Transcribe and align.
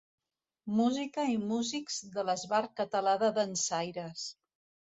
Música 0.79 1.25
i 1.31 1.35
músics 1.51 1.99
de 2.17 2.25
l'Esbart 2.31 2.75
Català 2.81 3.17
de 3.27 3.33
Dansaires. 3.39 4.29